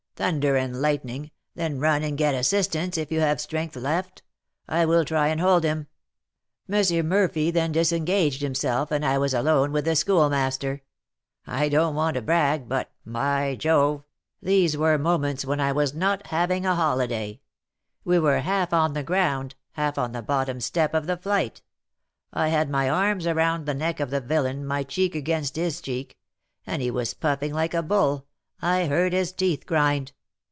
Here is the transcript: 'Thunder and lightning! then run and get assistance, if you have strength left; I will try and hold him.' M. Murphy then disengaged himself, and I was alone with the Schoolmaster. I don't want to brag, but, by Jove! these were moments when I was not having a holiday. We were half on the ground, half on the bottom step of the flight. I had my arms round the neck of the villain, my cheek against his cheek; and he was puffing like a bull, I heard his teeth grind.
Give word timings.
'Thunder 0.17 0.55
and 0.55 0.79
lightning! 0.83 1.31
then 1.55 1.79
run 1.79 2.03
and 2.03 2.15
get 2.15 2.35
assistance, 2.35 2.95
if 2.95 3.11
you 3.11 3.21
have 3.21 3.41
strength 3.41 3.75
left; 3.75 4.21
I 4.67 4.85
will 4.85 5.03
try 5.03 5.29
and 5.29 5.41
hold 5.41 5.63
him.' 5.63 5.87
M. 6.71 7.07
Murphy 7.09 7.49
then 7.49 7.71
disengaged 7.71 8.39
himself, 8.43 8.91
and 8.91 9.03
I 9.03 9.17
was 9.17 9.33
alone 9.33 9.71
with 9.71 9.85
the 9.85 9.95
Schoolmaster. 9.95 10.83
I 11.47 11.69
don't 11.69 11.95
want 11.95 12.13
to 12.17 12.21
brag, 12.21 12.69
but, 12.69 12.91
by 13.03 13.55
Jove! 13.55 14.03
these 14.43 14.77
were 14.77 14.99
moments 14.99 15.43
when 15.43 15.59
I 15.59 15.71
was 15.71 15.95
not 15.95 16.27
having 16.27 16.67
a 16.67 16.75
holiday. 16.75 17.41
We 18.05 18.19
were 18.19 18.41
half 18.41 18.73
on 18.73 18.93
the 18.93 19.01
ground, 19.01 19.55
half 19.71 19.97
on 19.97 20.11
the 20.11 20.21
bottom 20.21 20.59
step 20.61 20.93
of 20.93 21.07
the 21.07 21.17
flight. 21.17 21.63
I 22.31 22.49
had 22.49 22.69
my 22.69 22.87
arms 22.87 23.25
round 23.25 23.65
the 23.65 23.73
neck 23.73 23.99
of 23.99 24.11
the 24.11 24.21
villain, 24.21 24.67
my 24.67 24.83
cheek 24.83 25.15
against 25.15 25.55
his 25.55 25.81
cheek; 25.81 26.15
and 26.67 26.79
he 26.79 26.91
was 26.91 27.15
puffing 27.15 27.55
like 27.55 27.73
a 27.73 27.81
bull, 27.81 28.27
I 28.63 28.85
heard 28.85 29.11
his 29.11 29.31
teeth 29.31 29.65
grind. 29.65 30.11